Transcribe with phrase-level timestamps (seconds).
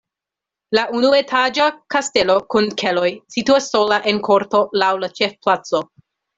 [0.77, 1.67] La unuetaĝa
[1.97, 5.87] kastelo kun keloj situas sola en korto laŭ la ĉefplaco.